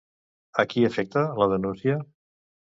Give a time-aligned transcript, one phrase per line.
[0.63, 2.01] A qui afecta la denúncia?